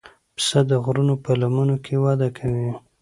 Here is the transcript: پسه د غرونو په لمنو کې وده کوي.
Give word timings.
پسه 0.35 0.59
د 0.69 0.71
غرونو 0.83 1.15
په 1.23 1.31
لمنو 1.41 1.77
کې 1.85 1.95
وده 2.03 2.29
کوي. 2.37 2.71